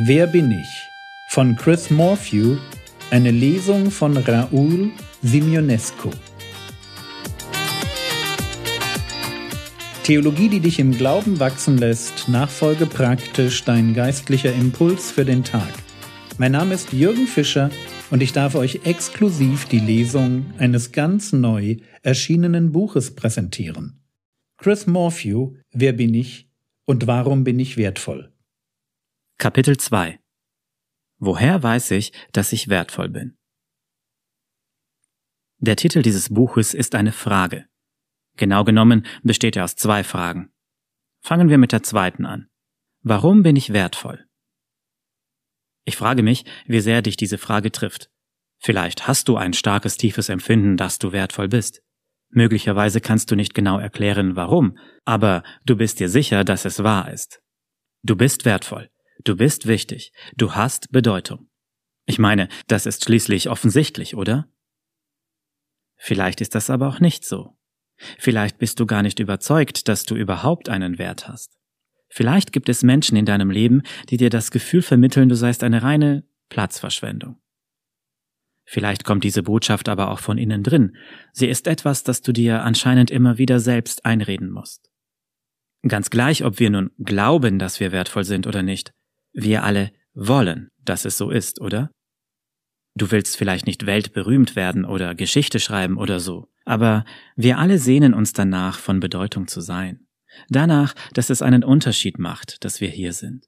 Wer 0.00 0.28
bin 0.28 0.52
ich? 0.52 0.88
von 1.30 1.56
Chris 1.56 1.90
Morphew, 1.90 2.56
eine 3.10 3.32
Lesung 3.32 3.90
von 3.90 4.16
Raoul 4.16 4.92
Simionescu. 5.22 6.10
Theologie, 10.04 10.50
die 10.50 10.60
dich 10.60 10.78
im 10.78 10.92
Glauben 10.92 11.40
wachsen 11.40 11.78
lässt, 11.78 12.28
nachfolge 12.28 12.86
praktisch 12.86 13.64
dein 13.64 13.92
geistlicher 13.92 14.54
Impuls 14.54 15.10
für 15.10 15.24
den 15.24 15.42
Tag. 15.42 15.72
Mein 16.38 16.52
Name 16.52 16.74
ist 16.74 16.92
Jürgen 16.92 17.26
Fischer 17.26 17.70
und 18.12 18.22
ich 18.22 18.32
darf 18.32 18.54
euch 18.54 18.82
exklusiv 18.84 19.64
die 19.64 19.80
Lesung 19.80 20.46
eines 20.58 20.92
ganz 20.92 21.32
neu 21.32 21.78
erschienenen 22.04 22.70
Buches 22.70 23.16
präsentieren. 23.16 24.00
Chris 24.58 24.86
Morphew, 24.86 25.56
Wer 25.72 25.92
bin 25.92 26.14
ich 26.14 26.48
und 26.84 27.08
warum 27.08 27.42
bin 27.42 27.58
ich 27.58 27.76
wertvoll? 27.76 28.32
Kapitel 29.40 29.76
2 29.76 30.18
Woher 31.20 31.62
weiß 31.62 31.92
ich, 31.92 32.12
dass 32.32 32.52
ich 32.52 32.66
wertvoll 32.66 33.08
bin? 33.08 33.38
Der 35.58 35.76
Titel 35.76 36.02
dieses 36.02 36.34
Buches 36.34 36.74
ist 36.74 36.96
eine 36.96 37.12
Frage. 37.12 37.66
Genau 38.36 38.64
genommen 38.64 39.06
besteht 39.22 39.54
er 39.54 39.62
aus 39.62 39.76
zwei 39.76 40.02
Fragen. 40.02 40.50
Fangen 41.20 41.50
wir 41.50 41.58
mit 41.58 41.70
der 41.70 41.84
zweiten 41.84 42.26
an. 42.26 42.48
Warum 43.04 43.44
bin 43.44 43.54
ich 43.54 43.72
wertvoll? 43.72 44.26
Ich 45.84 45.96
frage 45.96 46.24
mich, 46.24 46.44
wie 46.66 46.80
sehr 46.80 47.00
dich 47.00 47.16
diese 47.16 47.38
Frage 47.38 47.70
trifft. 47.70 48.10
Vielleicht 48.58 49.06
hast 49.06 49.28
du 49.28 49.36
ein 49.36 49.52
starkes, 49.52 49.98
tiefes 49.98 50.30
Empfinden, 50.30 50.76
dass 50.76 50.98
du 50.98 51.12
wertvoll 51.12 51.46
bist. 51.46 51.80
Möglicherweise 52.30 53.00
kannst 53.00 53.30
du 53.30 53.36
nicht 53.36 53.54
genau 53.54 53.78
erklären, 53.78 54.34
warum, 54.34 54.76
aber 55.04 55.44
du 55.64 55.76
bist 55.76 56.00
dir 56.00 56.08
sicher, 56.08 56.42
dass 56.42 56.64
es 56.64 56.82
wahr 56.82 57.12
ist. 57.12 57.40
Du 58.02 58.16
bist 58.16 58.44
wertvoll. 58.44 58.90
Du 59.24 59.36
bist 59.36 59.66
wichtig. 59.66 60.12
Du 60.36 60.54
hast 60.54 60.90
Bedeutung. 60.90 61.48
Ich 62.06 62.18
meine, 62.18 62.48
das 62.68 62.86
ist 62.86 63.04
schließlich 63.04 63.48
offensichtlich, 63.48 64.16
oder? 64.16 64.48
Vielleicht 65.96 66.40
ist 66.40 66.54
das 66.54 66.70
aber 66.70 66.88
auch 66.88 67.00
nicht 67.00 67.24
so. 67.24 67.58
Vielleicht 68.18 68.58
bist 68.58 68.78
du 68.78 68.86
gar 68.86 69.02
nicht 69.02 69.18
überzeugt, 69.18 69.88
dass 69.88 70.04
du 70.04 70.14
überhaupt 70.14 70.68
einen 70.68 70.98
Wert 70.98 71.28
hast. 71.28 71.58
Vielleicht 72.08 72.52
gibt 72.52 72.68
es 72.68 72.82
Menschen 72.82 73.16
in 73.16 73.26
deinem 73.26 73.50
Leben, 73.50 73.82
die 74.08 74.16
dir 74.16 74.30
das 74.30 74.50
Gefühl 74.50 74.82
vermitteln, 74.82 75.28
du 75.28 75.34
seist 75.34 75.62
eine 75.62 75.82
reine 75.82 76.24
Platzverschwendung. 76.48 77.40
Vielleicht 78.64 79.04
kommt 79.04 79.24
diese 79.24 79.42
Botschaft 79.42 79.88
aber 79.88 80.10
auch 80.10 80.20
von 80.20 80.38
innen 80.38 80.62
drin. 80.62 80.96
Sie 81.32 81.48
ist 81.48 81.66
etwas, 81.66 82.04
das 82.04 82.22
du 82.22 82.32
dir 82.32 82.62
anscheinend 82.62 83.10
immer 83.10 83.38
wieder 83.38 83.60
selbst 83.60 84.04
einreden 84.04 84.50
musst. 84.50 84.90
Ganz 85.86 86.10
gleich, 86.10 86.44
ob 86.44 86.58
wir 86.58 86.70
nun 86.70 86.90
glauben, 86.98 87.58
dass 87.58 87.80
wir 87.80 87.92
wertvoll 87.92 88.24
sind 88.24 88.46
oder 88.46 88.62
nicht, 88.62 88.92
wir 89.32 89.64
alle 89.64 89.92
wollen, 90.14 90.70
dass 90.78 91.04
es 91.04 91.16
so 91.16 91.30
ist, 91.30 91.60
oder? 91.60 91.90
Du 92.94 93.10
willst 93.10 93.36
vielleicht 93.36 93.66
nicht 93.66 93.86
weltberühmt 93.86 94.56
werden 94.56 94.84
oder 94.84 95.14
Geschichte 95.14 95.60
schreiben 95.60 95.98
oder 95.98 96.18
so, 96.18 96.48
aber 96.64 97.04
wir 97.36 97.58
alle 97.58 97.78
sehnen 97.78 98.12
uns 98.14 98.32
danach, 98.32 98.78
von 98.78 99.00
Bedeutung 99.00 99.46
zu 99.46 99.60
sein. 99.60 100.06
Danach, 100.48 100.94
dass 101.14 101.30
es 101.30 101.42
einen 101.42 101.64
Unterschied 101.64 102.18
macht, 102.18 102.64
dass 102.64 102.80
wir 102.80 102.88
hier 102.88 103.12
sind. 103.12 103.46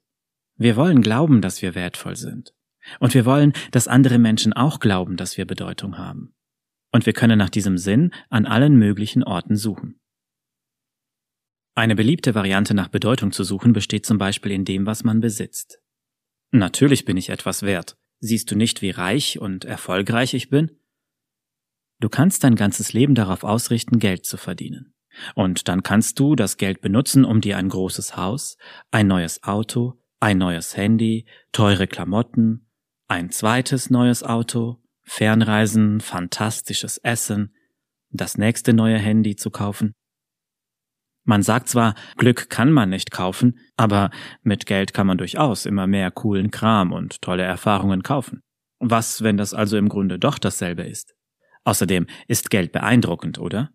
Wir 0.57 0.77
wollen 0.77 1.03
glauben, 1.03 1.41
dass 1.41 1.63
wir 1.63 1.75
wertvoll 1.75 2.17
sind. 2.17 2.55
Und 2.99 3.15
wir 3.15 3.27
wollen, 3.27 3.53
dass 3.71 3.89
andere 3.89 4.19
Menschen 4.19 4.53
auch 4.53 4.81
glauben, 4.81 5.17
dass 5.17 5.37
wir 5.37 5.47
Bedeutung 5.47 5.99
haben. 5.99 6.35
Und 6.93 7.07
wir 7.07 7.13
können 7.13 7.39
nach 7.39 7.51
diesem 7.51 7.79
Sinn 7.79 8.13
an 8.31 8.47
allen 8.47 8.77
möglichen 8.77 9.23
Orten 9.23 9.57
suchen. 9.57 10.00
Eine 11.81 11.97
beliebte 11.97 12.35
Variante 12.35 12.75
nach 12.75 12.89
Bedeutung 12.89 13.33
zu 13.33 13.43
suchen 13.43 13.73
besteht 13.73 14.05
zum 14.05 14.19
Beispiel 14.19 14.53
in 14.53 14.67
dem, 14.67 14.85
was 14.85 15.03
man 15.03 15.21
besitzt. 15.21 15.81
Natürlich 16.51 17.07
bin 17.07 17.17
ich 17.17 17.31
etwas 17.31 17.63
wert. 17.63 17.97
Siehst 18.19 18.51
du 18.51 18.55
nicht, 18.55 18.83
wie 18.83 18.91
reich 18.91 19.39
und 19.39 19.65
erfolgreich 19.65 20.35
ich 20.35 20.51
bin? 20.51 20.73
Du 21.99 22.11
kannst 22.11 22.45
dein 22.45 22.55
ganzes 22.55 22.93
Leben 22.93 23.15
darauf 23.15 23.45
ausrichten, 23.45 23.99
Geld 23.99 24.27
zu 24.27 24.37
verdienen. 24.37 24.93
Und 25.35 25.69
dann 25.69 25.83
kannst 25.83 26.21
du 26.21 26.37
das 26.37 26.59
Geld 26.59 26.83
benutzen, 26.83 27.25
um 27.25 27.41
dir 27.41 27.57
ein 27.57 27.71
großes 27.71 28.15
Haus, 28.15 28.59
ein 28.91 29.07
neues 29.07 29.43
Auto, 29.43 29.95
ein 30.21 30.37
neues 30.37 30.77
Handy, 30.77 31.25
teure 31.51 31.87
Klamotten, 31.87 32.69
ein 33.09 33.31
zweites 33.31 33.89
neues 33.89 34.23
Auto, 34.23 34.83
Fernreisen, 35.05 36.03
fantastisches 36.03 36.99
Essen, 36.99 37.55
das 38.11 38.37
nächste 38.37 38.75
neue 38.75 38.99
Handy 38.99 39.35
zu 39.35 39.49
kaufen. 39.49 39.95
Man 41.25 41.43
sagt 41.43 41.69
zwar, 41.69 41.95
Glück 42.17 42.51
kann 42.51 42.73
man 42.73 42.91
nicht 42.91 43.11
kaufen, 43.11 43.59
aber 43.77 44.11
mit 44.43 44.67
Geld 44.67 44.95
kann 44.95 45.07
man 45.07 45.19
durchaus 45.19 45.67
immer 45.67 45.87
mehr 45.87 46.11
coolen 46.11 46.51
Kram 46.51 46.93
und 46.93 47.23
tolle 47.23 47.43
Erfahrungen 47.43 48.03
kaufen. 48.03 48.43
Was, 48.79 49.23
wenn 49.23 49.37
das 49.37 49.53
also 49.53 49.77
im 49.77 49.89
Grunde 49.89 50.19
doch 50.19 50.39
dasselbe 50.39 50.83
ist? 50.83 51.15
Außerdem 51.65 52.07
ist 52.27 52.51
Geld 52.51 52.73
beeindruckend, 52.73 53.39
oder? 53.39 53.71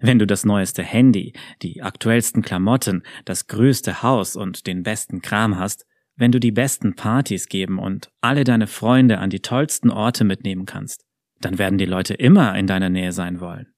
Wenn 0.00 0.18
du 0.18 0.26
das 0.26 0.46
neueste 0.46 0.82
Handy, 0.82 1.34
die 1.60 1.82
aktuellsten 1.82 2.40
Klamotten, 2.40 3.02
das 3.26 3.46
größte 3.46 4.02
Haus 4.02 4.34
und 4.34 4.66
den 4.66 4.82
besten 4.82 5.20
Kram 5.20 5.58
hast, 5.58 5.84
wenn 6.16 6.32
du 6.32 6.40
die 6.40 6.52
besten 6.52 6.96
Partys 6.96 7.48
geben 7.48 7.78
und 7.78 8.10
alle 8.22 8.44
deine 8.44 8.66
Freunde 8.66 9.18
an 9.18 9.28
die 9.28 9.40
tollsten 9.40 9.90
Orte 9.90 10.24
mitnehmen 10.24 10.64
kannst, 10.64 11.04
dann 11.40 11.58
werden 11.58 11.78
die 11.78 11.86
Leute 11.86 12.14
immer 12.14 12.56
in 12.58 12.66
deiner 12.66 12.88
Nähe 12.88 13.12
sein 13.12 13.40
wollen. 13.40 13.72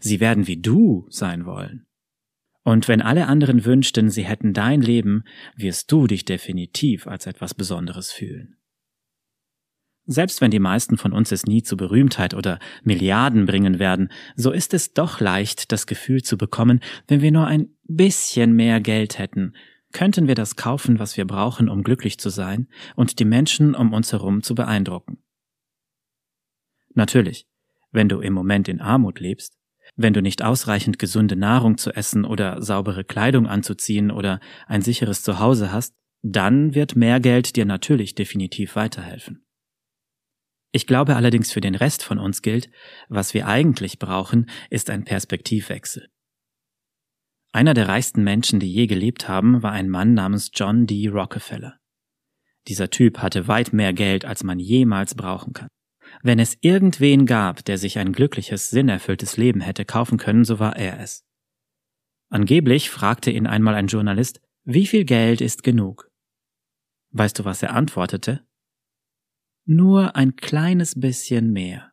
Sie 0.00 0.20
werden 0.20 0.46
wie 0.46 0.60
du 0.60 1.06
sein 1.08 1.46
wollen. 1.46 1.86
Und 2.62 2.88
wenn 2.88 3.00
alle 3.00 3.28
anderen 3.28 3.64
wünschten, 3.64 4.10
sie 4.10 4.24
hätten 4.24 4.52
dein 4.52 4.82
Leben, 4.82 5.22
wirst 5.54 5.92
du 5.92 6.08
dich 6.08 6.24
definitiv 6.24 7.06
als 7.06 7.26
etwas 7.26 7.54
Besonderes 7.54 8.10
fühlen. 8.10 8.56
Selbst 10.04 10.40
wenn 10.40 10.52
die 10.52 10.60
meisten 10.60 10.98
von 10.98 11.12
uns 11.12 11.32
es 11.32 11.46
nie 11.46 11.62
zu 11.62 11.76
Berühmtheit 11.76 12.34
oder 12.34 12.60
Milliarden 12.82 13.44
bringen 13.44 13.78
werden, 13.78 14.10
so 14.36 14.52
ist 14.52 14.72
es 14.72 14.94
doch 14.94 15.20
leicht, 15.20 15.72
das 15.72 15.86
Gefühl 15.86 16.22
zu 16.22 16.38
bekommen, 16.38 16.80
wenn 17.08 17.22
wir 17.22 17.32
nur 17.32 17.46
ein 17.46 17.68
bisschen 17.84 18.52
mehr 18.54 18.80
Geld 18.80 19.18
hätten, 19.18 19.54
könnten 19.92 20.28
wir 20.28 20.34
das 20.34 20.56
kaufen, 20.56 20.98
was 20.98 21.16
wir 21.16 21.24
brauchen, 21.24 21.68
um 21.68 21.82
glücklich 21.82 22.18
zu 22.18 22.30
sein 22.30 22.68
und 22.94 23.18
die 23.18 23.24
Menschen 23.24 23.74
um 23.74 23.92
uns 23.92 24.12
herum 24.12 24.42
zu 24.42 24.54
beeindrucken. 24.54 25.18
Natürlich, 26.94 27.46
wenn 27.90 28.08
du 28.08 28.20
im 28.20 28.32
Moment 28.32 28.68
in 28.68 28.80
Armut 28.80 29.20
lebst, 29.20 29.56
wenn 29.96 30.12
du 30.12 30.22
nicht 30.22 30.42
ausreichend 30.42 30.98
gesunde 30.98 31.36
Nahrung 31.36 31.78
zu 31.78 31.90
essen 31.90 32.24
oder 32.24 32.62
saubere 32.62 33.04
Kleidung 33.04 33.46
anzuziehen 33.46 34.10
oder 34.10 34.40
ein 34.66 34.82
sicheres 34.82 35.22
Zuhause 35.22 35.72
hast, 35.72 35.94
dann 36.22 36.74
wird 36.74 36.96
mehr 36.96 37.20
Geld 37.20 37.56
dir 37.56 37.64
natürlich 37.64 38.14
definitiv 38.14 38.76
weiterhelfen. 38.76 39.44
Ich 40.72 40.86
glaube 40.86 41.16
allerdings 41.16 41.52
für 41.52 41.60
den 41.62 41.74
Rest 41.74 42.02
von 42.02 42.18
uns 42.18 42.42
gilt, 42.42 42.68
was 43.08 43.32
wir 43.32 43.46
eigentlich 43.46 43.98
brauchen, 43.98 44.50
ist 44.68 44.90
ein 44.90 45.04
Perspektivwechsel. 45.04 46.08
Einer 47.52 47.72
der 47.72 47.88
reichsten 47.88 48.22
Menschen, 48.22 48.60
die 48.60 48.70
je 48.70 48.86
gelebt 48.86 49.28
haben, 49.28 49.62
war 49.62 49.72
ein 49.72 49.88
Mann 49.88 50.12
namens 50.12 50.50
John 50.52 50.86
D. 50.86 51.08
Rockefeller. 51.08 51.78
Dieser 52.68 52.90
Typ 52.90 53.20
hatte 53.20 53.48
weit 53.48 53.72
mehr 53.72 53.94
Geld, 53.94 54.26
als 54.26 54.44
man 54.44 54.58
jemals 54.58 55.14
brauchen 55.14 55.54
kann. 55.54 55.68
Wenn 56.26 56.40
es 56.40 56.58
irgendwen 56.60 57.24
gab, 57.24 57.64
der 57.66 57.78
sich 57.78 58.00
ein 58.00 58.12
glückliches, 58.12 58.68
sinnerfülltes 58.70 59.36
Leben 59.36 59.60
hätte 59.60 59.84
kaufen 59.84 60.18
können, 60.18 60.44
so 60.44 60.58
war 60.58 60.74
er 60.74 60.98
es. 60.98 61.24
Angeblich 62.30 62.90
fragte 62.90 63.30
ihn 63.30 63.46
einmal 63.46 63.76
ein 63.76 63.86
Journalist, 63.86 64.40
wie 64.64 64.88
viel 64.88 65.04
Geld 65.04 65.40
ist 65.40 65.62
genug? 65.62 66.10
Weißt 67.12 67.38
du, 67.38 67.44
was 67.44 67.62
er 67.62 67.74
antwortete? 67.74 68.44
Nur 69.66 70.16
ein 70.16 70.34
kleines 70.34 70.98
bisschen 70.98 71.52
mehr. 71.52 71.92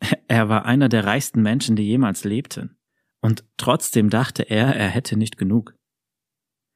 Er 0.28 0.48
war 0.48 0.64
einer 0.64 0.88
der 0.88 1.04
reichsten 1.04 1.42
Menschen, 1.42 1.76
die 1.76 1.84
jemals 1.84 2.24
lebten. 2.24 2.78
Und 3.20 3.44
trotzdem 3.58 4.08
dachte 4.08 4.44
er, 4.44 4.74
er 4.74 4.88
hätte 4.88 5.18
nicht 5.18 5.36
genug. 5.36 5.76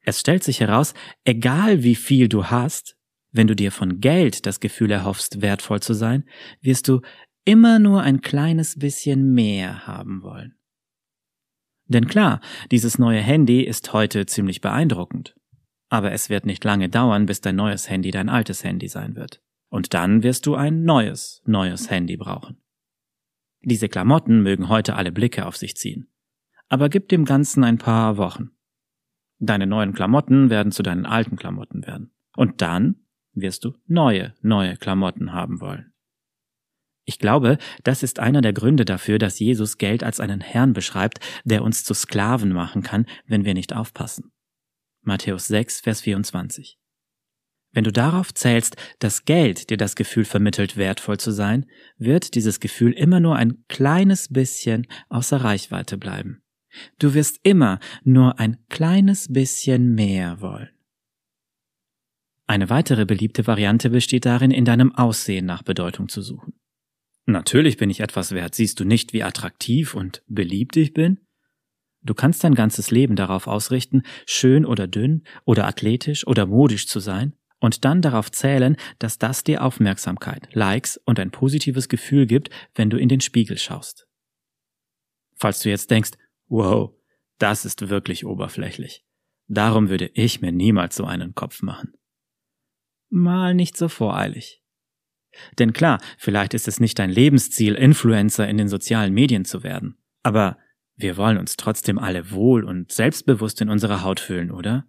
Es 0.02 0.20
stellt 0.20 0.44
sich 0.44 0.60
heraus, 0.60 0.92
egal 1.24 1.84
wie 1.84 1.94
viel 1.94 2.28
du 2.28 2.48
hast, 2.50 2.98
wenn 3.32 3.46
du 3.46 3.54
dir 3.54 3.72
von 3.72 4.00
Geld 4.00 4.46
das 4.46 4.60
Gefühl 4.60 4.90
erhoffst, 4.90 5.40
wertvoll 5.42 5.80
zu 5.80 5.94
sein, 5.94 6.24
wirst 6.60 6.88
du 6.88 7.00
immer 7.44 7.78
nur 7.78 8.02
ein 8.02 8.20
kleines 8.20 8.78
bisschen 8.78 9.32
mehr 9.32 9.86
haben 9.86 10.22
wollen. 10.22 10.56
Denn 11.86 12.06
klar, 12.06 12.40
dieses 12.70 12.98
neue 12.98 13.20
Handy 13.20 13.62
ist 13.62 13.92
heute 13.92 14.26
ziemlich 14.26 14.60
beeindruckend. 14.60 15.34
Aber 15.88 16.12
es 16.12 16.30
wird 16.30 16.46
nicht 16.46 16.62
lange 16.62 16.88
dauern, 16.88 17.26
bis 17.26 17.40
dein 17.40 17.56
neues 17.56 17.90
Handy 17.90 18.12
dein 18.12 18.28
altes 18.28 18.62
Handy 18.62 18.86
sein 18.86 19.16
wird. 19.16 19.42
Und 19.70 19.92
dann 19.92 20.22
wirst 20.22 20.46
du 20.46 20.54
ein 20.54 20.84
neues, 20.84 21.42
neues 21.46 21.90
Handy 21.90 22.16
brauchen. 22.16 22.58
Diese 23.62 23.88
Klamotten 23.88 24.42
mögen 24.42 24.68
heute 24.68 24.94
alle 24.94 25.10
Blicke 25.10 25.46
auf 25.46 25.56
sich 25.56 25.76
ziehen. 25.76 26.08
Aber 26.68 26.88
gib 26.88 27.08
dem 27.08 27.24
Ganzen 27.24 27.64
ein 27.64 27.78
paar 27.78 28.16
Wochen. 28.16 28.50
Deine 29.40 29.66
neuen 29.66 29.92
Klamotten 29.92 30.48
werden 30.48 30.70
zu 30.70 30.84
deinen 30.84 31.06
alten 31.06 31.36
Klamotten 31.36 31.84
werden. 31.84 32.12
Und 32.36 32.62
dann 32.62 32.96
wirst 33.42 33.64
du 33.64 33.74
neue, 33.86 34.34
neue 34.42 34.76
Klamotten 34.76 35.32
haben 35.32 35.60
wollen. 35.60 35.92
Ich 37.04 37.18
glaube, 37.18 37.58
das 37.82 38.02
ist 38.02 38.20
einer 38.20 38.40
der 38.40 38.52
Gründe 38.52 38.84
dafür, 38.84 39.18
dass 39.18 39.38
Jesus 39.38 39.78
Geld 39.78 40.04
als 40.04 40.20
einen 40.20 40.40
Herrn 40.40 40.72
beschreibt, 40.72 41.18
der 41.44 41.62
uns 41.62 41.84
zu 41.84 41.94
Sklaven 41.94 42.52
machen 42.52 42.82
kann, 42.82 43.06
wenn 43.26 43.44
wir 43.44 43.54
nicht 43.54 43.74
aufpassen. 43.74 44.30
Matthäus 45.02 45.46
6, 45.48 45.80
Vers 45.80 46.02
24. 46.02 46.78
Wenn 47.72 47.84
du 47.84 47.92
darauf 47.92 48.34
zählst, 48.34 48.76
dass 48.98 49.24
Geld 49.24 49.70
dir 49.70 49.76
das 49.76 49.94
Gefühl 49.94 50.24
vermittelt, 50.24 50.76
wertvoll 50.76 51.18
zu 51.18 51.30
sein, 51.30 51.66
wird 51.98 52.34
dieses 52.34 52.60
Gefühl 52.60 52.92
immer 52.92 53.20
nur 53.20 53.36
ein 53.36 53.64
kleines 53.68 54.28
bisschen 54.28 54.86
außer 55.08 55.38
Reichweite 55.38 55.96
bleiben. 55.96 56.42
Du 56.98 57.14
wirst 57.14 57.40
immer 57.42 57.78
nur 58.02 58.38
ein 58.38 58.58
kleines 58.68 59.32
bisschen 59.32 59.94
mehr 59.94 60.40
wollen. 60.40 60.70
Eine 62.50 62.68
weitere 62.68 63.04
beliebte 63.06 63.46
Variante 63.46 63.90
besteht 63.90 64.26
darin, 64.26 64.50
in 64.50 64.64
deinem 64.64 64.92
Aussehen 64.92 65.46
nach 65.46 65.62
Bedeutung 65.62 66.08
zu 66.08 66.20
suchen. 66.20 66.54
Natürlich 67.24 67.76
bin 67.76 67.90
ich 67.90 68.00
etwas 68.00 68.32
wert. 68.32 68.56
Siehst 68.56 68.80
du 68.80 68.84
nicht, 68.84 69.12
wie 69.12 69.22
attraktiv 69.22 69.94
und 69.94 70.24
beliebt 70.26 70.76
ich 70.76 70.92
bin? 70.92 71.20
Du 72.02 72.12
kannst 72.12 72.42
dein 72.42 72.56
ganzes 72.56 72.90
Leben 72.90 73.14
darauf 73.14 73.46
ausrichten, 73.46 74.02
schön 74.26 74.66
oder 74.66 74.88
dünn 74.88 75.22
oder 75.44 75.68
athletisch 75.68 76.26
oder 76.26 76.44
modisch 76.44 76.88
zu 76.88 76.98
sein 76.98 77.36
und 77.60 77.84
dann 77.84 78.02
darauf 78.02 78.32
zählen, 78.32 78.76
dass 78.98 79.16
das 79.16 79.44
dir 79.44 79.62
Aufmerksamkeit, 79.62 80.48
Likes 80.52 80.96
und 80.96 81.20
ein 81.20 81.30
positives 81.30 81.88
Gefühl 81.88 82.26
gibt, 82.26 82.50
wenn 82.74 82.90
du 82.90 82.96
in 82.96 83.08
den 83.08 83.20
Spiegel 83.20 83.58
schaust. 83.58 84.08
Falls 85.36 85.60
du 85.60 85.68
jetzt 85.68 85.92
denkst, 85.92 86.18
wow, 86.48 86.90
das 87.38 87.64
ist 87.64 87.88
wirklich 87.90 88.26
oberflächlich. 88.26 89.04
Darum 89.46 89.88
würde 89.88 90.10
ich 90.14 90.40
mir 90.40 90.50
niemals 90.50 90.96
so 90.96 91.04
einen 91.04 91.36
Kopf 91.36 91.62
machen. 91.62 91.92
Mal 93.10 93.54
nicht 93.54 93.76
so 93.76 93.88
voreilig. 93.88 94.62
Denn 95.58 95.72
klar, 95.72 96.00
vielleicht 96.18 96.54
ist 96.54 96.68
es 96.68 96.80
nicht 96.80 96.98
dein 96.98 97.10
Lebensziel, 97.10 97.74
Influencer 97.74 98.48
in 98.48 98.56
den 98.56 98.68
sozialen 98.68 99.12
Medien 99.12 99.44
zu 99.44 99.62
werden. 99.62 99.98
Aber 100.22 100.58
wir 100.96 101.16
wollen 101.16 101.38
uns 101.38 101.56
trotzdem 101.56 101.98
alle 101.98 102.30
wohl 102.30 102.64
und 102.64 102.92
selbstbewusst 102.92 103.60
in 103.60 103.70
unserer 103.70 104.02
Haut 104.02 104.20
fühlen, 104.20 104.50
oder? 104.50 104.86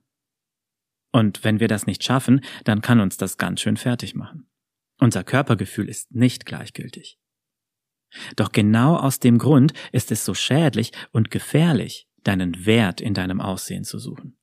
Und 1.11 1.43
wenn 1.43 1.59
wir 1.59 1.67
das 1.67 1.85
nicht 1.85 2.03
schaffen, 2.03 2.41
dann 2.63 2.81
kann 2.81 2.99
uns 2.99 3.17
das 3.17 3.37
ganz 3.37 3.61
schön 3.61 3.77
fertig 3.77 4.15
machen. 4.15 4.49
Unser 4.99 5.23
Körpergefühl 5.23 5.89
ist 5.89 6.13
nicht 6.13 6.45
gleichgültig. 6.45 7.19
Doch 8.35 8.51
genau 8.51 8.97
aus 8.97 9.19
dem 9.19 9.37
Grund 9.37 9.73
ist 9.91 10.11
es 10.11 10.25
so 10.25 10.33
schädlich 10.33 10.91
und 11.11 11.31
gefährlich, 11.31 12.07
deinen 12.23 12.65
Wert 12.65 13.01
in 13.01 13.13
deinem 13.13 13.41
Aussehen 13.41 13.83
zu 13.83 13.99
suchen. 13.99 14.37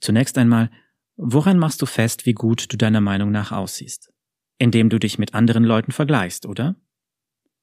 Zunächst 0.00 0.36
einmal, 0.38 0.70
woran 1.16 1.58
machst 1.58 1.82
du 1.82 1.86
fest, 1.86 2.26
wie 2.26 2.34
gut 2.34 2.72
du 2.72 2.76
deiner 2.76 3.00
Meinung 3.00 3.30
nach 3.30 3.52
aussiehst? 3.52 4.12
Indem 4.58 4.88
du 4.88 4.98
dich 4.98 5.18
mit 5.18 5.34
anderen 5.34 5.64
Leuten 5.64 5.92
vergleichst, 5.92 6.46
oder? 6.46 6.76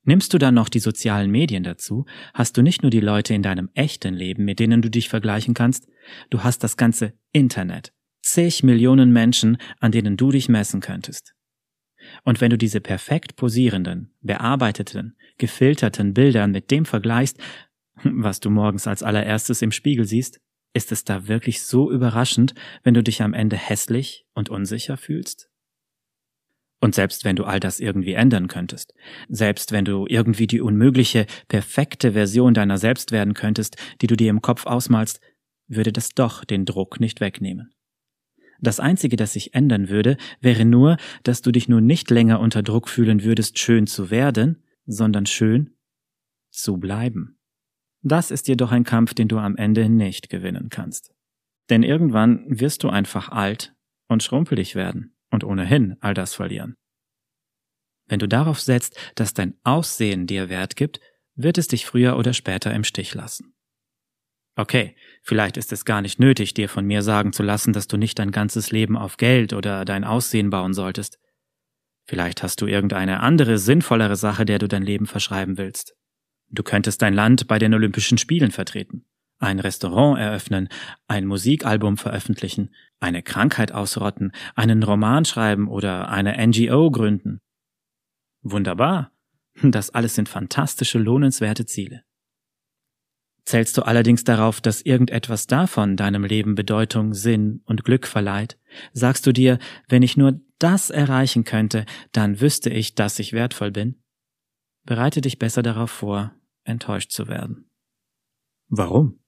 Nimmst 0.03 0.33
du 0.33 0.37
dann 0.37 0.55
noch 0.55 0.69
die 0.69 0.79
sozialen 0.79 1.29
Medien 1.29 1.63
dazu, 1.63 2.05
hast 2.33 2.57
du 2.57 2.61
nicht 2.61 2.81
nur 2.81 2.89
die 2.89 3.01
Leute 3.01 3.33
in 3.33 3.43
deinem 3.43 3.69
echten 3.73 4.13
Leben, 4.13 4.45
mit 4.45 4.59
denen 4.59 4.81
du 4.81 4.89
dich 4.89 5.09
vergleichen 5.09 5.53
kannst, 5.53 5.87
du 6.29 6.43
hast 6.43 6.63
das 6.63 6.77
ganze 6.77 7.13
Internet, 7.31 7.93
zig 8.21 8.63
Millionen 8.63 9.11
Menschen, 9.11 9.57
an 9.79 9.91
denen 9.91 10.17
du 10.17 10.31
dich 10.31 10.49
messen 10.49 10.79
könntest. 10.79 11.35
Und 12.23 12.41
wenn 12.41 12.49
du 12.49 12.57
diese 12.57 12.79
perfekt 12.79 13.35
posierenden, 13.35 14.13
bearbeiteten, 14.21 15.17
gefilterten 15.37 16.13
Bilder 16.13 16.47
mit 16.47 16.71
dem 16.71 16.85
vergleichst, 16.85 17.37
was 18.03 18.39
du 18.39 18.49
morgens 18.49 18.87
als 18.87 19.03
allererstes 19.03 19.61
im 19.61 19.71
Spiegel 19.71 20.05
siehst, 20.05 20.39
ist 20.73 20.91
es 20.91 21.03
da 21.03 21.27
wirklich 21.27 21.63
so 21.63 21.91
überraschend, 21.91 22.53
wenn 22.83 22.93
du 22.93 23.03
dich 23.03 23.21
am 23.21 23.33
Ende 23.33 23.57
hässlich 23.57 24.25
und 24.33 24.49
unsicher 24.49 24.97
fühlst? 24.97 25.49
Und 26.81 26.95
selbst 26.95 27.25
wenn 27.25 27.35
du 27.35 27.43
all 27.43 27.59
das 27.59 27.79
irgendwie 27.79 28.13
ändern 28.13 28.47
könntest, 28.47 28.93
selbst 29.27 29.71
wenn 29.71 29.83
du 29.83 30.05
irgendwie 30.07 30.47
die 30.47 30.61
unmögliche, 30.61 31.25
perfekte 31.49 32.13
Version 32.13 32.53
deiner 32.53 32.77
selbst 32.77 33.11
werden 33.11 33.33
könntest, 33.33 33.75
die 34.01 34.07
du 34.07 34.15
dir 34.15 34.29
im 34.29 34.41
Kopf 34.41 34.65
ausmalst, 34.65 35.19
würde 35.67 35.91
das 35.91 36.09
doch 36.09 36.45
den 36.45 36.65
Druck 36.65 36.99
nicht 36.99 37.19
wegnehmen. 37.19 37.73
Das 38.61 38.79
Einzige, 38.79 39.15
das 39.15 39.33
sich 39.33 39.53
ändern 39.53 39.89
würde, 39.89 40.17
wäre 40.41 40.65
nur, 40.65 40.97
dass 41.23 41.41
du 41.41 41.51
dich 41.51 41.69
nun 41.69 41.85
nicht 41.85 42.09
länger 42.09 42.39
unter 42.39 42.63
Druck 42.63 42.89
fühlen 42.89 43.23
würdest, 43.23 43.57
schön 43.59 43.87
zu 43.87 44.09
werden, 44.09 44.63
sondern 44.85 45.25
schön 45.25 45.75
zu 46.49 46.77
bleiben. 46.77 47.38
Das 48.01 48.31
ist 48.31 48.47
jedoch 48.47 48.71
ein 48.71 48.83
Kampf, 48.83 49.13
den 49.13 49.27
du 49.27 49.37
am 49.37 49.55
Ende 49.55 49.89
nicht 49.89 50.29
gewinnen 50.29 50.69
kannst. 50.69 51.13
Denn 51.69 51.83
irgendwann 51.83 52.45
wirst 52.47 52.83
du 52.83 52.89
einfach 52.89 53.29
alt 53.29 53.73
und 54.07 54.23
schrumpelig 54.23 54.75
werden 54.75 55.15
und 55.29 55.43
ohnehin 55.43 55.97
all 55.99 56.13
das 56.13 56.33
verlieren. 56.33 56.75
Wenn 58.07 58.19
du 58.19 58.27
darauf 58.27 58.59
setzt, 58.59 58.97
dass 59.15 59.33
dein 59.33 59.53
Aussehen 59.63 60.25
dir 60.25 60.49
Wert 60.49 60.75
gibt, 60.75 60.99
wird 61.35 61.57
es 61.57 61.67
dich 61.67 61.85
früher 61.85 62.17
oder 62.17 62.33
später 62.33 62.73
im 62.73 62.83
Stich 62.83 63.13
lassen. 63.13 63.53
Okay, 64.55 64.95
vielleicht 65.23 65.55
ist 65.55 65.71
es 65.71 65.85
gar 65.85 66.01
nicht 66.01 66.19
nötig, 66.19 66.53
dir 66.53 66.67
von 66.67 66.85
mir 66.85 67.01
sagen 67.01 67.31
zu 67.31 67.43
lassen, 67.43 67.71
dass 67.71 67.87
du 67.87 67.97
nicht 67.97 68.19
dein 68.19 68.31
ganzes 68.31 68.71
Leben 68.71 68.97
auf 68.97 69.17
Geld 69.17 69.53
oder 69.53 69.85
dein 69.85 70.03
Aussehen 70.03 70.49
bauen 70.49 70.73
solltest. 70.73 71.17
Vielleicht 72.07 72.43
hast 72.43 72.59
du 72.61 72.65
irgendeine 72.65 73.19
andere, 73.19 73.57
sinnvollere 73.57 74.15
Sache, 74.15 74.43
der 74.43 74.57
du 74.57 74.67
dein 74.67 74.83
Leben 74.83 75.05
verschreiben 75.05 75.57
willst. 75.57 75.95
Du 76.51 76.63
könntest 76.63 77.01
dein 77.01 77.13
Land 77.13 77.47
bei 77.47 77.59
den 77.59 77.73
Olympischen 77.73 78.17
Spielen 78.17 78.51
vertreten, 78.51 79.05
ein 79.37 79.59
Restaurant 79.59 80.19
eröffnen, 80.19 80.69
ein 81.07 81.25
Musikalbum 81.25 81.97
veröffentlichen, 81.97 82.73
eine 82.99 83.21
Krankheit 83.21 83.71
ausrotten, 83.71 84.31
einen 84.55 84.83
Roman 84.83 85.25
schreiben 85.25 85.67
oder 85.67 86.09
eine 86.09 86.35
NGO 86.45 86.91
gründen. 86.91 87.39
Wunderbar. 88.41 89.11
Das 89.61 89.89
alles 89.89 90.15
sind 90.15 90.29
fantastische, 90.29 90.99
lohnenswerte 90.99 91.65
Ziele. 91.65 92.03
Zählst 93.45 93.77
du 93.77 93.81
allerdings 93.81 94.23
darauf, 94.23 94.61
dass 94.61 94.81
irgendetwas 94.81 95.47
davon 95.47 95.97
deinem 95.97 96.23
Leben 96.23 96.55
Bedeutung, 96.55 97.13
Sinn 97.13 97.61
und 97.65 97.83
Glück 97.83 98.07
verleiht, 98.07 98.57
sagst 98.93 99.25
du 99.25 99.33
dir, 99.33 99.57
wenn 99.87 100.03
ich 100.03 100.17
nur 100.17 100.39
das 100.59 100.89
erreichen 100.89 101.45
könnte, 101.45 101.85
dann 102.11 102.41
wüsste 102.41 102.69
ich, 102.69 102.95
dass 102.95 103.17
ich 103.19 103.33
wertvoll 103.33 103.71
bin? 103.71 104.01
Bereite 104.85 105.21
dich 105.21 105.39
besser 105.39 105.63
darauf 105.63 105.89
vor, 105.89 106.33
enttäuscht 106.69 107.11
zu 107.11 107.27
werden. 107.27 107.69
Warum? 108.67 109.19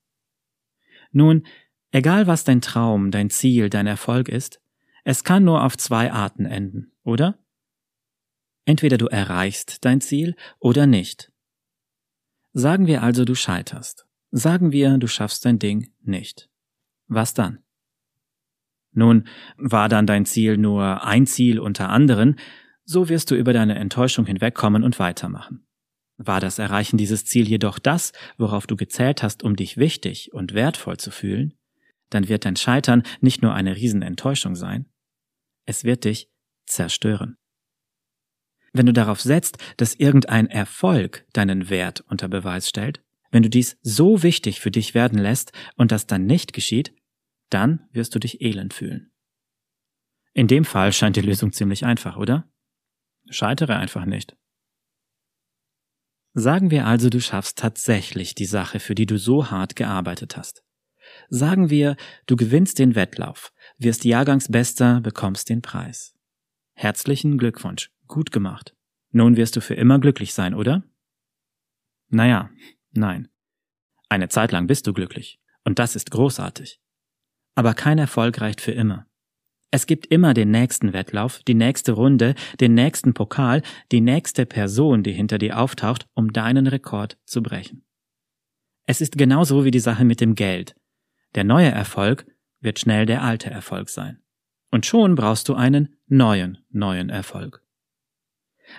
Nun, 1.12 1.46
egal 1.92 2.28
was 2.28 2.44
dein 2.44 2.62
Traum, 2.62 3.12
dein 3.12 3.30
Ziel, 3.30 3.70
dein 3.70 3.88
Erfolg 3.88 4.30
ist, 4.30 4.62
es 5.04 5.24
kann 5.24 5.44
nur 5.44 5.64
auf 5.64 5.78
zwei 5.78 6.12
Arten 6.12 6.46
enden, 6.46 6.94
oder? 7.04 7.44
Entweder 8.66 8.98
du 8.98 9.08
erreichst 9.08 9.84
dein 9.84 10.02
Ziel 10.02 10.36
oder 10.60 10.86
nicht. 10.86 11.32
Sagen 12.54 12.86
wir 12.86 13.02
also, 13.02 13.26
du 13.26 13.34
scheiterst. 13.34 14.06
Sagen 14.30 14.72
wir, 14.72 14.98
du 14.98 15.08
schaffst 15.08 15.46
dein 15.46 15.60
Ding 15.60 15.92
nicht. 16.02 16.50
Was 17.08 17.34
dann? 17.34 17.64
Nun, 18.94 19.28
war 19.58 19.90
dann 19.90 20.06
dein 20.06 20.26
Ziel 20.26 20.58
nur 20.58 21.04
ein 21.04 21.26
Ziel 21.26 21.60
unter 21.60 21.90
anderen, 21.90 22.38
so 22.84 23.10
wirst 23.10 23.32
du 23.32 23.36
über 23.36 23.54
deine 23.54 23.76
Enttäuschung 23.76 24.26
hinwegkommen 24.26 24.84
und 24.84 25.00
weitermachen. 25.00 25.66
War 26.24 26.40
das 26.40 26.60
Erreichen 26.60 26.98
dieses 26.98 27.26
Ziel 27.26 27.48
jedoch 27.48 27.80
das, 27.80 28.14
worauf 28.38 28.68
du 28.68 28.76
gezählt 28.76 29.24
hast, 29.24 29.42
um 29.42 29.56
dich 29.56 29.78
wichtig 29.78 30.32
und 30.34 30.54
wertvoll 30.54 30.98
zu 30.98 31.10
fühlen, 31.10 31.58
dann 32.12 32.30
wird 32.30 32.46
dein 32.46 32.56
Scheitern 32.56 33.02
nicht 33.22 33.42
nur 33.42 33.56
eine 33.56 33.76
Riesenenttäuschung 33.76 34.56
sein, 34.56 34.86
es 35.66 35.84
wird 35.84 36.04
dich 36.04 36.30
zerstören. 36.68 37.38
Wenn 38.72 38.86
du 38.86 38.94
darauf 38.94 39.20
setzt, 39.20 39.58
dass 39.78 39.96
irgendein 39.96 40.48
Erfolg 40.48 41.26
deinen 41.34 41.72
Wert 41.72 42.02
unter 42.02 42.28
Beweis 42.28 42.70
stellt, 42.70 43.02
wenn 43.32 43.42
du 43.42 43.50
dies 43.50 43.80
so 43.82 44.22
wichtig 44.22 44.60
für 44.60 44.72
dich 44.72 44.94
werden 44.94 45.18
lässt 45.18 45.54
und 45.76 45.92
das 45.92 46.06
dann 46.06 46.28
nicht 46.28 46.54
geschieht, 46.54 46.94
dann 47.50 47.88
wirst 47.92 48.14
du 48.14 48.20
dich 48.20 48.42
elend 48.42 48.76
fühlen. 48.76 49.12
In 50.34 50.48
dem 50.48 50.66
Fall 50.66 50.94
scheint 50.94 51.16
die 51.16 51.22
Lösung 51.22 51.52
ziemlich 51.52 51.84
einfach, 51.84 52.16
oder? 52.16 52.48
Scheitere 53.30 53.76
einfach 53.76 54.06
nicht. 54.06 54.36
Sagen 56.34 56.72
wir 56.72 56.88
also, 56.88 57.10
du 57.10 57.20
schaffst 57.20 57.58
tatsächlich 57.58 58.36
die 58.36 58.46
Sache, 58.46 58.80
für 58.80 58.96
die 58.96 59.06
du 59.06 59.18
so 59.18 59.52
hart 59.52 59.76
gearbeitet 59.76 60.38
hast. 60.38 60.64
Sagen 61.30 61.70
wir, 61.70 61.98
du 62.26 62.38
gewinnst 62.38 62.80
den 62.80 62.96
Wettlauf, 62.96 63.52
wirst 63.78 64.06
Jahrgangsbester, 64.06 65.02
bekommst 65.02 65.50
den 65.50 65.62
Preis. 65.62 66.14
Herzlichen 66.74 67.38
Glückwunsch, 67.38 67.92
gut 68.08 68.32
gemacht. 68.32 68.76
Nun 69.12 69.36
wirst 69.36 69.58
du 69.58 69.62
für 69.62 69.74
immer 69.74 70.00
glücklich 70.00 70.34
sein, 70.34 70.54
oder? 70.54 70.84
Naja, 72.08 72.50
nein. 72.92 73.28
Eine 74.08 74.30
Zeit 74.30 74.52
lang 74.54 74.68
bist 74.68 74.88
du 74.88 74.94
glücklich, 74.94 75.40
und 75.66 75.80
das 75.80 75.96
ist 75.98 76.12
großartig. 76.12 76.80
Aber 77.56 77.74
kein 77.74 77.98
Erfolg 77.98 78.40
reicht 78.40 78.62
für 78.62 78.72
immer. 78.72 79.06
Es 79.74 79.88
gibt 79.88 80.08
immer 80.08 80.34
den 80.34 80.52
nächsten 80.52 80.92
Wettlauf, 80.92 81.42
die 81.44 81.54
nächste 81.54 81.94
Runde, 81.94 82.36
den 82.60 82.74
nächsten 82.74 83.14
Pokal, 83.14 83.62
die 83.94 84.02
nächste 84.02 84.46
Person, 84.46 85.02
die 85.02 85.14
hinter 85.14 85.38
dir 85.38 85.58
auftaucht, 85.58 86.08
um 86.14 86.34
deinen 86.34 86.68
Rekord 86.68 87.18
zu 87.26 87.42
brechen. 87.42 87.86
Es 88.86 89.00
ist 89.00 89.18
genauso 89.18 89.64
wie 89.64 89.72
die 89.72 89.80
Sache 89.80 90.04
mit 90.04 90.20
dem 90.20 90.36
Geld. 90.36 90.76
Der 91.36 91.46
neue 91.46 91.72
Erfolg 91.72 92.26
wird 92.60 92.80
schnell 92.80 93.06
der 93.06 93.24
alte 93.24 93.50
Erfolg 93.50 93.88
sein. 93.90 94.20
Und 94.72 94.86
schon 94.86 95.16
brauchst 95.16 95.48
du 95.48 95.56
einen 95.56 95.96
neuen, 96.08 96.58
neuen 96.70 97.10
Erfolg. 97.10 97.64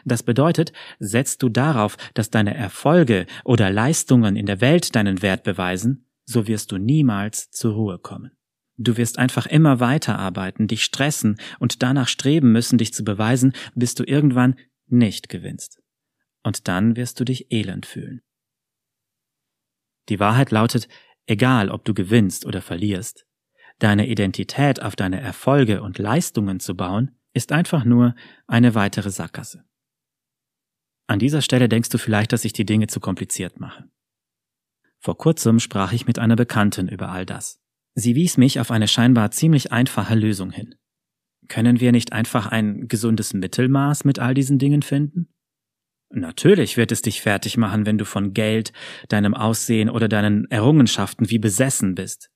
Das 0.05 0.23
bedeutet, 0.23 0.73
setzt 0.99 1.43
du 1.43 1.49
darauf, 1.49 1.97
dass 2.13 2.31
deine 2.31 2.55
Erfolge 2.55 3.27
oder 3.45 3.71
Leistungen 3.71 4.37
in 4.37 4.47
der 4.47 4.61
Welt 4.61 4.95
deinen 4.95 5.23
Wert 5.23 5.43
beweisen, 5.43 6.07
so 6.25 6.47
wirst 6.47 6.73
du 6.73 6.77
niemals 6.77 7.51
zur 7.51 7.75
Ruhe 7.75 7.99
kommen. 7.99 8.33
Du 8.77 8.97
wirst 8.97 9.19
einfach 9.19 9.47
immer 9.47 9.81
weiterarbeiten, 9.81 10.67
dich 10.67 10.85
stressen 10.85 11.39
und 11.59 11.83
danach 11.83 12.09
streben 12.09 12.53
müssen, 12.53 12.79
dich 12.79 12.93
zu 12.95 13.05
beweisen, 13.05 13.53
bis 13.75 13.95
du 13.95 14.05
irgendwann 14.05 14.57
nicht 14.87 15.29
gewinnst. 15.29 15.83
Und 16.43 16.69
dann 16.69 16.97
wirst 16.97 17.21
du 17.21 17.25
dich 17.25 17.53
elend 17.53 17.87
fühlen. 17.87 18.23
Die 20.09 20.19
Wahrheit 20.19 20.51
lautet, 20.51 20.89
egal 21.27 21.71
ob 21.71 21.85
du 21.85 21.95
gewinnst 21.95 22.45
oder 22.47 22.61
verlierst, 22.61 23.27
deine 23.79 24.09
Identität 24.09 24.83
auf 24.83 24.97
deine 24.97 25.21
Erfolge 25.21 25.83
und 25.83 25.99
Leistungen 25.99 26.61
zu 26.61 26.75
bauen, 26.75 27.17
ist 27.35 27.53
einfach 27.53 27.85
nur 27.85 28.15
eine 28.47 28.75
weitere 28.75 29.11
Sackgasse. 29.11 29.65
An 31.07 31.19
dieser 31.19 31.43
Stelle 31.43 31.69
denkst 31.69 31.91
du 31.91 31.99
vielleicht, 31.99 32.33
dass 32.33 32.45
ich 32.45 32.53
die 32.53 32.65
Dinge 32.65 32.87
zu 32.87 33.01
kompliziert 33.01 33.61
mache. 33.61 33.89
Vor 34.99 35.19
kurzem 35.19 35.59
sprach 35.59 35.93
ich 35.93 36.07
mit 36.07 36.19
einer 36.19 36.37
Bekannten 36.37 36.89
über 36.89 37.11
all 37.11 37.27
das. 37.27 37.62
Sie 37.95 38.15
wies 38.15 38.37
mich 38.37 38.61
auf 38.61 38.71
eine 38.71 38.89
scheinbar 38.89 39.31
ziemlich 39.31 39.73
einfache 39.73 40.15
Lösung 40.15 40.51
hin. 40.51 40.75
Können 41.49 41.81
wir 41.81 41.93
nicht 41.93 42.13
einfach 42.13 42.47
ein 42.47 42.89
gesundes 42.89 43.35
Mittelmaß 43.35 44.05
mit 44.05 44.19
all 44.19 44.35
diesen 44.35 44.59
Dingen 44.59 44.83
finden? 44.83 45.29
Natürlich 46.11 46.77
wird 46.77 46.93
es 46.93 47.03
dich 47.03 47.23
fertig 47.23 47.57
machen, 47.57 47.87
wenn 47.87 47.99
du 47.99 48.05
von 48.05 48.33
Geld, 48.33 48.73
deinem 49.09 49.35
Aussehen 49.35 49.89
oder 49.89 50.09
deinen 50.09 50.51
Errungenschaften 50.51 51.31
wie 51.31 51.39
besessen 51.39 51.95
bist. 51.95 52.31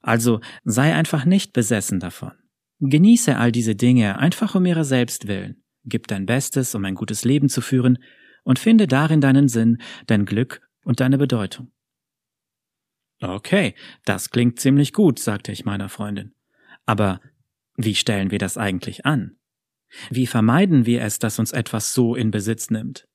Also 0.00 0.40
sei 0.64 0.94
einfach 0.94 1.24
nicht 1.24 1.52
besessen 1.52 2.00
davon. 2.00 2.32
Genieße 2.80 3.36
all 3.36 3.52
diese 3.52 3.74
Dinge 3.74 4.18
einfach 4.18 4.54
um 4.54 4.64
ihrer 4.64 4.84
selbst 4.84 5.28
willen. 5.28 5.62
Gib 5.84 6.06
dein 6.06 6.24
Bestes, 6.24 6.74
um 6.74 6.84
ein 6.84 6.94
gutes 6.94 7.24
Leben 7.24 7.48
zu 7.48 7.60
führen, 7.60 7.98
und 8.42 8.58
finde 8.58 8.86
darin 8.86 9.20
deinen 9.20 9.48
Sinn, 9.48 9.78
dein 10.06 10.24
Glück 10.24 10.62
und 10.84 11.00
deine 11.00 11.18
Bedeutung. 11.18 11.70
Okay, 13.20 13.74
das 14.04 14.30
klingt 14.30 14.58
ziemlich 14.60 14.92
gut, 14.92 15.18
sagte 15.18 15.52
ich 15.52 15.64
meiner 15.64 15.88
Freundin. 15.88 16.34
Aber 16.86 17.20
wie 17.76 17.94
stellen 17.94 18.30
wir 18.30 18.38
das 18.38 18.56
eigentlich 18.56 19.04
an? 19.04 19.36
Wie 20.08 20.26
vermeiden 20.26 20.86
wir 20.86 21.02
es, 21.02 21.18
dass 21.18 21.38
uns 21.38 21.52
etwas 21.52 21.92
so 21.92 22.14
in 22.14 22.30
Besitz 22.30 22.70
nimmt? 22.70 23.06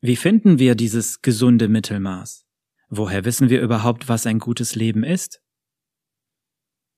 Wie 0.00 0.16
finden 0.16 0.58
wir 0.58 0.74
dieses 0.74 1.22
gesunde 1.22 1.68
Mittelmaß? 1.68 2.46
Woher 2.88 3.24
wissen 3.24 3.48
wir 3.48 3.60
überhaupt, 3.60 4.08
was 4.08 4.26
ein 4.26 4.38
gutes 4.38 4.74
Leben 4.74 5.04
ist? 5.04 5.40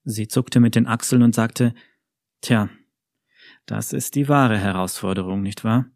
Sie 0.05 0.29
zuckte 0.29 0.61
mit 0.61 0.75
den 0.75 0.87
Achseln 0.87 1.23
und 1.23 1.35
sagte, 1.35 1.75
Tja, 2.41 2.71
das 3.67 3.93
ist 3.93 4.15
die 4.15 4.29
wahre 4.29 4.59
Herausforderung, 4.59 5.43
nicht 5.43 5.65
wahr? 5.65 5.87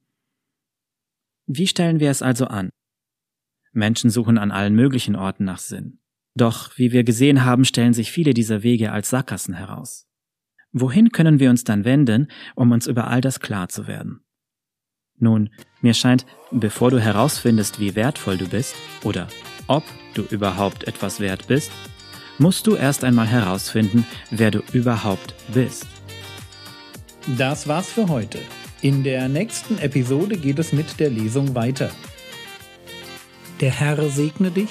Wie 1.47 1.67
stellen 1.67 2.01
wir 2.01 2.11
es 2.11 2.23
also 2.23 2.47
an? 2.47 2.71
Menschen 3.73 4.11
suchen 4.11 4.39
an 4.39 4.51
allen 4.51 4.75
möglichen 4.75 5.17
Orten 5.17 5.45
nach 5.45 5.59
Sinn. 5.59 6.02
Doch, 6.35 6.77
wie 6.77 6.93
wir 6.93 7.05
gesehen 7.05 7.45
haben, 7.45 7.65
stellen 7.65 7.93
sich 7.93 8.11
viele 8.11 8.35
dieser 8.35 8.63
Wege 8.63 8.93
als 8.93 9.11
Sackgassen 9.11 9.55
heraus. 9.55 10.07
Wohin 10.73 11.11
können 11.11 11.39
wir 11.39 11.51
uns 11.51 11.65
dann 11.65 11.85
wenden, 11.85 12.29
um 12.55 12.71
uns 12.71 12.87
über 12.87 13.09
all 13.09 13.21
das 13.21 13.41
klar 13.41 13.69
zu 13.69 13.87
werden? 13.87 14.25
Nun, 15.19 15.51
mir 15.83 15.95
scheint, 15.95 16.25
bevor 16.51 16.91
du 16.91 16.99
herausfindest, 16.99 17.79
wie 17.79 17.95
wertvoll 17.95 18.39
du 18.39 18.49
bist 18.49 18.75
oder 19.05 19.29
ob 19.67 19.85
du 20.15 20.23
überhaupt 20.23 20.85
etwas 20.89 21.21
wert 21.21 21.47
bist, 21.47 21.71
musst 22.39 22.67
du 22.67 22.75
erst 22.75 23.05
einmal 23.05 23.27
herausfinden, 23.27 24.07
wer 24.31 24.51
du 24.51 24.63
überhaupt 24.73 25.35
bist. 25.53 25.87
Das 27.39 27.69
war's 27.69 27.93
für 27.93 28.09
heute. 28.09 28.39
In 28.81 29.05
der 29.05 29.29
nächsten 29.29 29.79
Episode 29.79 30.37
geht 30.37 30.59
es 30.59 30.73
mit 30.73 30.99
der 30.99 31.11
Lesung 31.11 31.55
weiter. 31.55 31.91
Der 33.61 33.71
Herr 33.71 34.11
segne 34.11 34.51
dich, 34.51 34.71